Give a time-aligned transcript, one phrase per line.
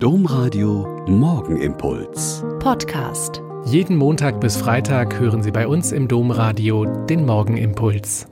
[0.00, 2.44] Domradio Morgenimpuls.
[2.60, 3.42] Podcast.
[3.64, 8.28] Jeden Montag bis Freitag hören Sie bei uns im Domradio den Morgenimpuls.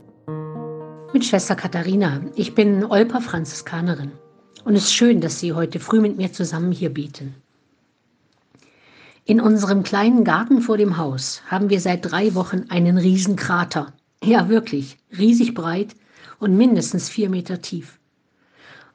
[1.12, 2.20] Mit Schwester Katharina.
[2.36, 4.12] Ich bin Olper Franziskanerin.
[4.64, 7.34] Und es ist schön, dass Sie heute früh mit mir zusammen hier beten.
[9.24, 13.92] In unserem kleinen Garten vor dem Haus haben wir seit drei Wochen einen Riesenkrater.
[14.22, 15.96] Ja, wirklich, riesig breit
[16.38, 17.98] und mindestens vier Meter tief.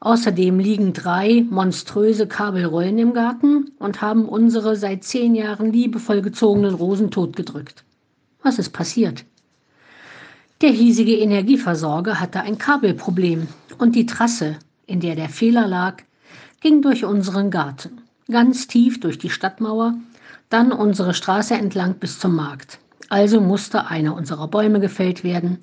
[0.04, 6.74] Außerdem liegen drei monströse Kabelrollen im Garten und haben unsere seit zehn Jahren liebevoll gezogenen
[6.74, 7.84] Rosen totgedrückt.
[8.42, 9.24] Was ist passiert?
[10.60, 13.46] Der hiesige Energieversorger hatte ein Kabelproblem
[13.78, 16.02] und die Trasse, in der der Fehler lag,
[16.60, 19.94] ging durch unseren Garten, ganz tief durch die Stadtmauer,
[20.48, 22.80] dann unsere Straße entlang bis zum Markt.
[23.08, 25.58] Also musste einer unserer Bäume gefällt werden,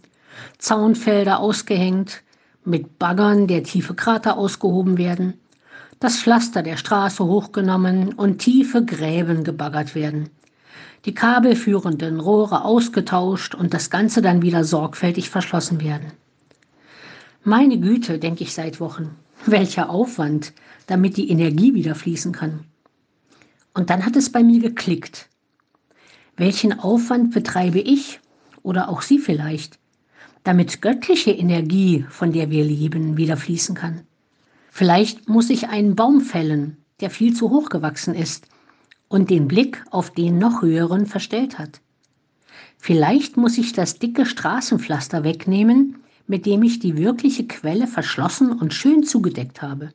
[0.59, 2.23] Zaunfelder ausgehängt,
[2.69, 5.33] mit Baggern der tiefe Krater ausgehoben werden,
[5.99, 10.29] das Pflaster der Straße hochgenommen und tiefe Gräben gebaggert werden,
[11.05, 16.11] die kabelführenden Rohre ausgetauscht und das Ganze dann wieder sorgfältig verschlossen werden.
[17.43, 19.15] Meine Güte, denke ich seit Wochen,
[19.45, 20.53] welcher Aufwand,
[20.87, 22.65] damit die Energie wieder fließen kann.
[23.73, 25.29] Und dann hat es bei mir geklickt.
[26.35, 28.19] Welchen Aufwand betreibe ich
[28.63, 29.79] oder auch Sie vielleicht,
[30.49, 34.01] damit göttliche Energie, von der wir leben, wieder fließen kann.
[34.71, 38.47] Vielleicht muss ich einen Baum fällen, der viel zu hoch gewachsen ist
[39.09, 41.81] und den Blick auf den noch höheren verstellt hat.
[42.79, 48.73] Vielleicht muss ich das dicke Straßenpflaster wegnehmen, mit dem ich die wirkliche Quelle verschlossen und
[48.73, 49.93] schön zugedeckt habe.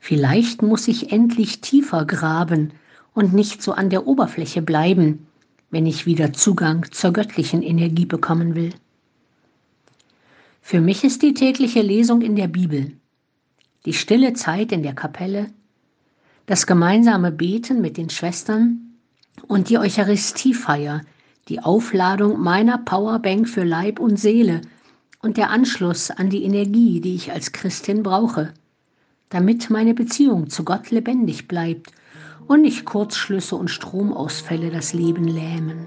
[0.00, 2.72] Vielleicht muss ich endlich tiefer graben
[3.14, 5.28] und nicht so an der Oberfläche bleiben,
[5.70, 8.72] wenn ich wieder Zugang zur göttlichen Energie bekommen will.
[10.68, 12.90] Für mich ist die tägliche Lesung in der Bibel,
[13.84, 15.46] die stille Zeit in der Kapelle,
[16.46, 18.96] das gemeinsame Beten mit den Schwestern.
[19.46, 21.02] Und die Eucharistiefeier,
[21.48, 24.60] die Aufladung meiner Powerbank für Leib und Seele.
[25.22, 28.52] Und der Anschluss an die Energie, die ich als Christin brauche,
[29.28, 31.92] damit meine Beziehung zu Gott lebendig bleibt.
[32.48, 35.86] Und nicht Kurzschlüsse und Stromausfälle das Leben lähmen.